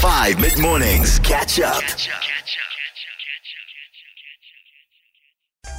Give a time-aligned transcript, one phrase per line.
[0.00, 1.18] 5 mid mornings.
[1.18, 1.82] Catch up.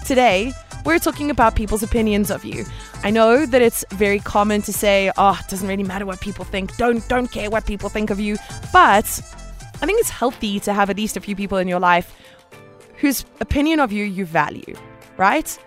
[0.06, 0.54] Today,
[0.86, 2.64] we're talking about people's opinions of you.
[3.04, 6.46] I know that it's very common to say, "Oh, it doesn't really matter what people
[6.46, 6.78] think.
[6.78, 8.38] Don't don't care what people think of you."
[8.72, 9.08] But
[9.82, 12.14] I think it's healthy to have at least a few people in your life
[12.98, 14.76] whose opinion of you you value,
[15.18, 15.58] right?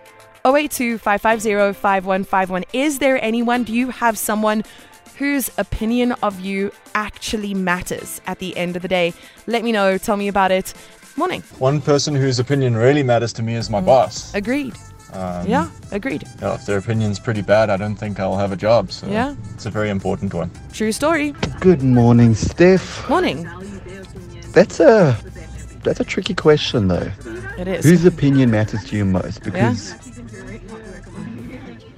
[0.45, 2.63] 082 550 5151.
[2.71, 3.63] Is there anyone?
[3.63, 4.63] Do you have someone
[5.17, 9.13] whose opinion of you actually matters at the end of the day?
[9.47, 9.97] Let me know.
[9.97, 10.73] Tell me about it.
[11.17, 11.41] Morning.
[11.59, 14.33] One person whose opinion really matters to me is my boss.
[14.33, 14.75] Agreed.
[15.13, 16.23] Um, Yeah, agreed.
[16.41, 18.91] yeah, If their opinion's pretty bad, I don't think I'll have a job.
[18.91, 19.33] So Yeah.
[19.53, 20.51] it's a very important one.
[20.73, 21.33] True story.
[21.61, 23.07] Good morning, Steph.
[23.09, 23.47] Morning.
[24.51, 25.17] That's a
[25.83, 27.11] that's a tricky question though.
[27.57, 27.85] It is.
[27.85, 29.43] Whose opinion matters to you most?
[29.43, 29.93] Because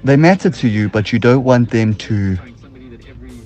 [0.03, 2.37] they matter to you, but you don't want them to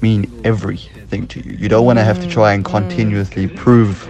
[0.02, 1.54] mean everything to you.
[1.54, 4.10] You don't want to have to try and continuously prove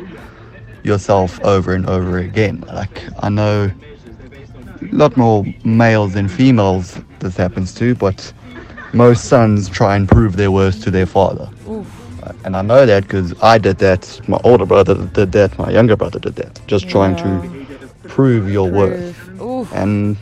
[0.84, 2.63] yourself over and over again.
[2.68, 3.71] Like I know
[4.82, 8.34] a lot more males than females this happens to, but
[8.93, 11.49] most sons try and prove their worth to their father.
[11.70, 11.88] Oof.
[12.46, 15.96] And I know that because I did that, my older brother did that, my younger
[15.96, 16.60] brother did that.
[16.68, 17.66] Just trying to
[18.04, 19.41] prove your worth.
[19.41, 19.71] Oof.
[19.73, 20.18] And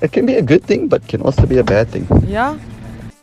[0.00, 2.06] it can be a good thing, but can also be a bad thing.
[2.26, 2.58] Yeah.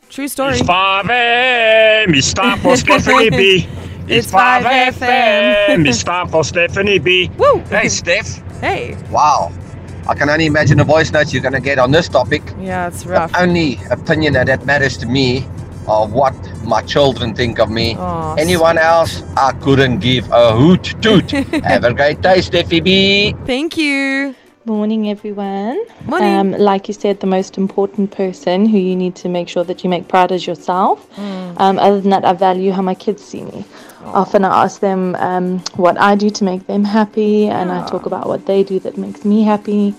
[0.09, 0.53] True story.
[0.56, 2.14] It's 5 a.m.
[2.16, 3.67] It's time for Stephanie B.
[4.08, 5.88] It's 5 FM.
[5.88, 7.30] It's time for Stephanie B.
[7.38, 7.59] Woo.
[7.70, 8.38] Hey, Steph.
[8.61, 8.95] Hey.
[9.09, 9.52] Wow.
[10.08, 12.44] I can only imagine the voice notes you're going to get on this topic.
[12.59, 13.31] Yeah, it's rough.
[13.31, 15.44] The only opinion that, that matters to me
[15.88, 16.33] of what
[16.64, 17.95] my children think of me.
[17.98, 21.31] Aw, Anyone else, I couldn't give a hoot toot.
[21.64, 23.33] Have a great day, Steffi B.
[23.45, 24.36] Thank you.
[24.66, 25.80] Morning, everyone.
[26.08, 26.27] Morning.
[26.27, 29.83] Um, like you said, the most important person who you need to make sure that
[29.83, 31.08] you make proud is yourself.
[31.19, 33.63] Um, other than that, I value how my kids see me.
[34.05, 38.08] Often I ask them um, what I do to make them happy, and I talk
[38.08, 39.93] about what they do that makes me happy.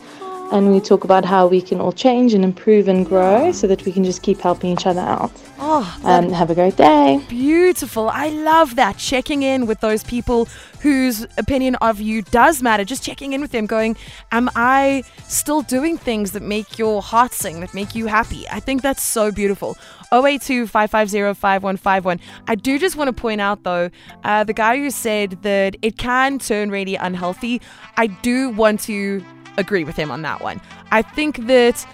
[0.52, 3.84] And we talk about how we can all change and improve and grow so that
[3.84, 5.32] we can just keep helping each other out.
[5.58, 7.20] Oh, Um, have a great day.
[7.28, 8.08] beautiful.
[8.08, 8.96] I love that.
[8.96, 10.46] Checking in with those people
[10.80, 12.84] whose opinion of you does matter.
[12.84, 13.96] Just checking in with them, going,
[14.30, 18.46] Am I still doing things that make your heart sing, that make you happy?
[18.48, 19.76] I think that's so beautiful.
[20.12, 22.20] 082 550 5151.
[22.46, 23.90] I do just want to point out, though,
[24.22, 27.60] uh, the guy who said that it can turn really unhealthy,
[27.96, 29.24] I do want to
[29.58, 30.60] agree with him on that one.
[30.90, 31.86] I think that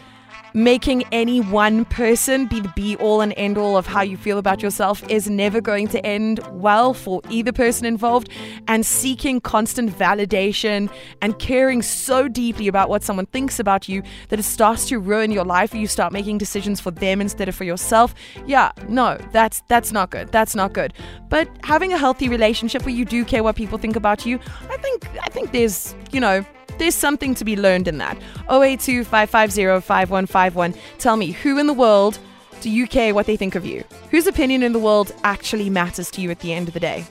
[0.54, 4.38] making any one person be the be all and end all of how you feel
[4.38, 8.28] about yourself is never going to end well for either person involved.
[8.68, 10.90] And seeking constant validation
[11.20, 15.30] and caring so deeply about what someone thinks about you that it starts to ruin
[15.30, 15.74] your life.
[15.74, 18.14] Or you start making decisions for them instead of for yourself.
[18.46, 20.30] Yeah, no, that's that's not good.
[20.32, 20.94] That's not good.
[21.28, 24.76] But having a healthy relationship where you do care what people think about you, I
[24.78, 26.44] think I think there's you know
[26.78, 28.16] there's something to be learned in that.
[28.50, 30.74] 082 550 5151.
[30.98, 32.18] Tell me, who in the world
[32.60, 33.84] do you care what they think of you?
[34.10, 37.04] Whose opinion in the world actually matters to you at the end of the day?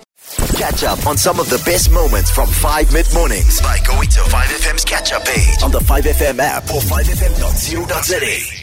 [0.56, 4.20] Catch up on some of the best moments from 5 mid mornings by going to
[4.20, 8.61] 5FM's catch up page on the 5FM app or 5FM.co.za.